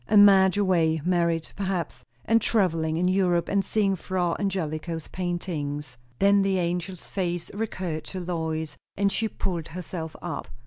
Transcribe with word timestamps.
And 0.07 0.25
Madge 0.25 0.57
away; 0.57 0.99
married, 1.05 1.49
perhaps, 1.55 2.03
and 2.25 2.41
travelling 2.41 2.97
in 2.97 3.07
Europe, 3.07 3.47
and 3.47 3.63
seeing 3.63 3.95
Fra 3.95 4.35
Angelico's 4.39 5.07
paintings. 5.09 5.95
Then 6.17 6.41
the 6.41 6.57
angel's 6.59 7.07
face 7.07 7.51
recurred 7.53 8.05
to 8.05 8.19
Lois, 8.19 8.77
and 8.97 9.11
she 9.11 9.27
pulled 9.27 9.67
herself 9.67 10.15
up. 10.19 10.47